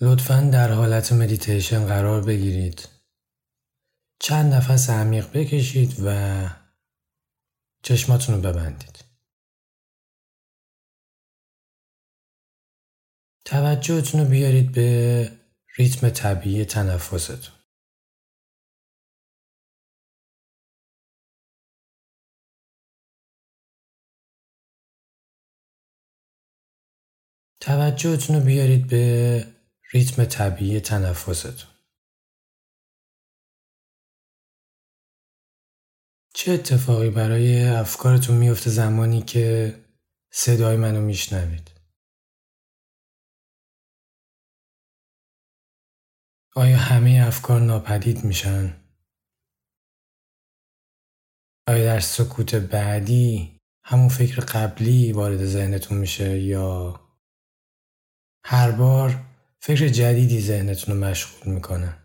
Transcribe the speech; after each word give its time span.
لطفا 0.00 0.50
در 0.52 0.72
حالت 0.72 1.12
مدیتیشن 1.12 1.86
قرار 1.86 2.24
بگیرید. 2.24 2.88
چند 4.20 4.54
نفس 4.54 4.90
عمیق 4.90 5.32
بکشید 5.32 5.96
و 6.04 6.10
چشماتون 7.82 8.34
رو 8.34 8.40
ببندید. 8.40 9.04
توجهتون 13.44 14.20
رو 14.20 14.26
بیارید 14.26 14.72
به 14.72 15.30
ریتم 15.76 16.10
طبیعی 16.10 16.64
تنفستون. 16.64 17.54
توجهتون 27.60 28.36
رو 28.36 28.42
بیارید 28.42 28.86
به 28.86 29.57
ریتم 29.92 30.24
طبیعی 30.24 30.80
تنفستون. 30.80 31.70
چه 36.34 36.52
اتفاقی 36.52 37.10
برای 37.10 37.64
افکارتون 37.64 38.36
میفته 38.36 38.70
زمانی 38.70 39.22
که 39.22 39.74
صدای 40.32 40.76
منو 40.76 41.00
میشنوید؟ 41.00 41.70
آیا 46.56 46.76
همه 46.78 47.24
افکار 47.26 47.60
ناپدید 47.60 48.24
میشن؟ 48.24 48.84
آیا 51.68 51.84
در 51.84 52.00
سکوت 52.00 52.54
بعدی 52.54 53.58
همون 53.84 54.08
فکر 54.08 54.40
قبلی 54.40 55.12
وارد 55.12 55.44
ذهنتون 55.44 55.98
میشه 55.98 56.38
یا 56.40 57.00
هر 58.44 58.70
بار 58.70 59.27
فکر 59.60 59.88
جدیدی 59.88 60.40
ذهنتون 60.40 60.94
رو 60.94 61.00
مشغول 61.00 61.54
می‌کنه. 61.54 61.96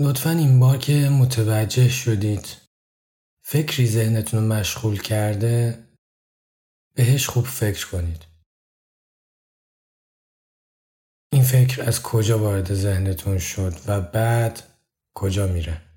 لطفا 0.00 0.30
این 0.30 0.60
بار 0.60 0.78
که 0.78 1.08
متوجه 1.08 1.88
شدید 1.88 2.56
فکری 3.42 3.86
ذهنتون 3.86 4.40
رو 4.40 4.46
مشغول 4.46 5.02
کرده 5.02 5.84
بهش 6.94 7.28
خوب 7.28 7.44
فکر 7.44 7.88
کنید. 7.88 8.24
این 11.32 11.42
فکر 11.42 11.82
از 11.82 12.02
کجا 12.02 12.38
وارد 12.38 12.74
ذهنتون 12.74 13.38
شد 13.38 13.74
و 13.86 14.00
بعد 14.00 14.62
کجا 15.14 15.46
میره؟ 15.46 15.87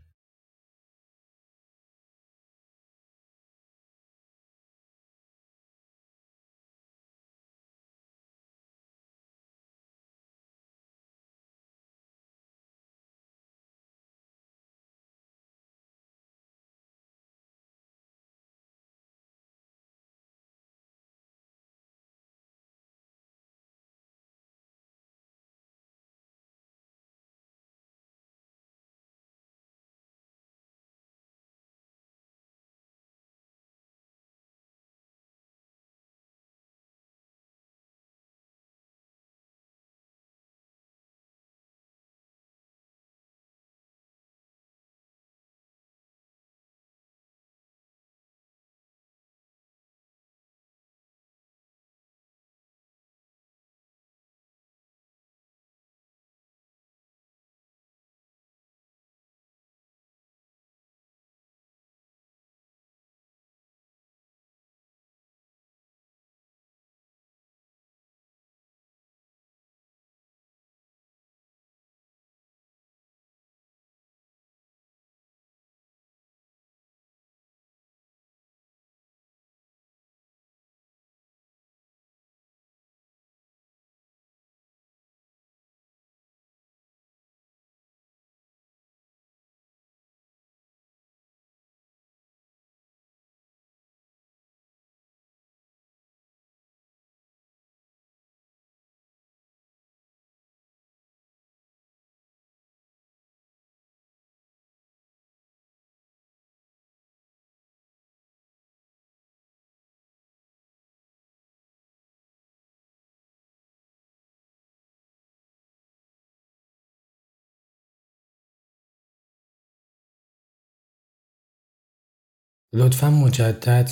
لطفا 122.73 123.09
مجدد 123.09 123.89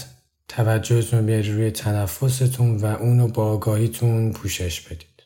توجهتون 0.48 1.20
رو 1.20 1.26
بیاری 1.26 1.52
روی 1.52 1.72
تنفستون 1.72 2.78
و 2.78 2.86
اونو 2.86 3.28
با 3.28 3.52
آگاهیتون 3.52 4.34
پوشش 4.34 4.82
بدید. 4.82 5.24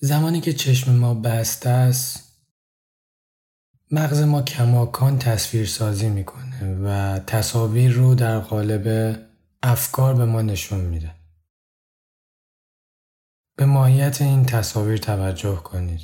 زمانی 0.00 0.40
که 0.40 0.52
چشم 0.52 0.92
ما 0.94 1.14
بسته 1.14 1.68
است 1.68 2.25
مغز 3.90 4.22
ما 4.22 4.42
کماکان 4.42 5.18
تصویر 5.18 5.66
سازی 5.66 6.08
می‌کنه 6.08 6.74
و 6.84 7.18
تصاویر 7.18 7.92
رو 7.92 8.14
در 8.14 8.38
قالب 8.38 9.16
افکار 9.62 10.14
به 10.14 10.24
ما 10.24 10.42
نشون 10.42 10.80
میده. 10.80 11.14
به 13.56 13.66
ماهیت 13.66 14.22
این 14.22 14.44
تصاویر 14.46 14.96
توجه 14.96 15.56
کنید. 15.56 16.00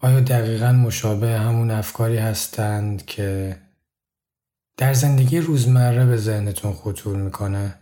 آیا 0.00 0.20
دقیقا 0.20 0.72
مشابه 0.72 1.38
همون 1.38 1.70
افکاری 1.70 2.16
هستند 2.16 3.06
که 3.06 3.56
در 4.78 4.94
زندگی 4.94 5.38
روزمره 5.38 6.06
به 6.06 6.16
ذهنتون 6.16 6.72
خطور 6.72 7.16
می‌کنه؟ 7.16 7.74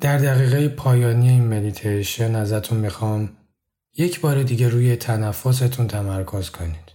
در 0.00 0.18
دقیقه 0.18 0.68
پایانی 0.68 1.28
این 1.28 1.48
مدیتیشن 1.48 2.34
ازتون 2.34 2.78
می‌خوام 2.78 3.36
یک 3.96 4.20
بار 4.20 4.42
دیگه 4.42 4.68
روی 4.68 4.96
تنفستون 4.96 5.86
تمرکز 5.86 6.50
کنید. 6.50 6.92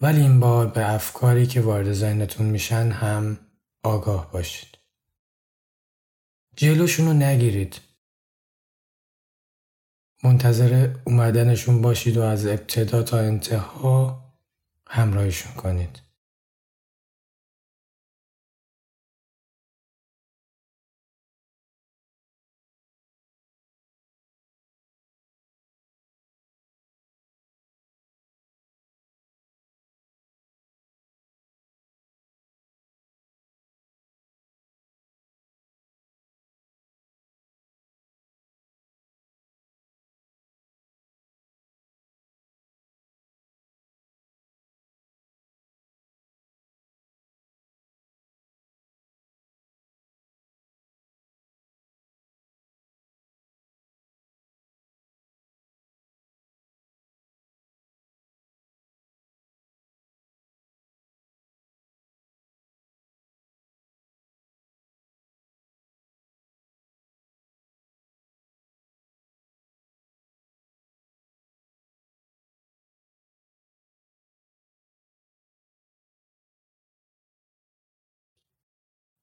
ولی 0.00 0.20
این 0.20 0.40
بار 0.40 0.66
به 0.66 0.92
افکاری 0.94 1.46
که 1.46 1.60
وارد 1.60 1.92
ذهنتون 1.92 2.46
میشن 2.46 2.90
هم 2.90 3.38
آگاه 3.82 4.32
باشید. 4.32 4.78
جلوشون 6.56 7.06
رو 7.06 7.12
نگیرید. 7.12 7.80
منتظر 10.24 10.94
اومدنشون 11.04 11.82
باشید 11.82 12.16
و 12.16 12.22
از 12.22 12.46
ابتدا 12.46 13.02
تا 13.02 13.18
انتها 13.18 14.24
همراهشون 14.86 15.52
کنید. 15.52 16.07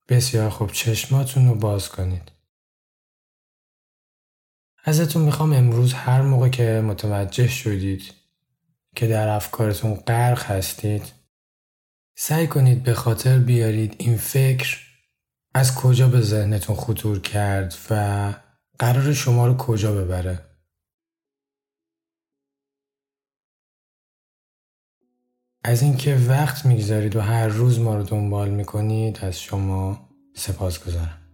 بسیار 0.09 0.49
خوب 0.49 0.71
چشماتون 0.71 1.47
رو 1.47 1.55
باز 1.55 1.89
کنید. 1.89 2.31
ازتون 4.83 5.21
می‌خوام 5.21 5.53
امروز 5.53 5.93
هر 5.93 6.21
موقع 6.21 6.49
که 6.49 6.81
متوجه 6.85 7.47
شدید 7.47 8.13
که 8.95 9.07
در 9.07 9.27
افکارتون 9.27 9.93
غرق 9.95 10.43
هستید 10.43 11.13
سعی 12.17 12.47
کنید 12.47 12.83
به 12.83 12.93
خاطر 12.93 13.39
بیارید 13.39 13.95
این 13.97 14.17
فکر 14.17 14.79
از 15.53 15.75
کجا 15.75 16.07
به 16.07 16.21
ذهنتون 16.21 16.75
خطور 16.75 17.19
کرد 17.19 17.75
و 17.89 18.33
قرار 18.79 19.13
شما 19.13 19.47
رو 19.47 19.57
کجا 19.57 19.95
ببره. 19.95 20.54
از 25.67 25.81
اینکه 25.81 26.15
وقت 26.15 26.65
می‌گذارید 26.65 27.15
و 27.15 27.21
هر 27.21 27.47
روز 27.47 27.79
ما 27.79 27.95
رو 27.95 28.03
دنبال 28.03 28.49
می‌کنید 28.49 29.19
از 29.21 29.39
شما 29.39 30.09
سپاس 30.33 30.83
گذارم. 30.85 31.24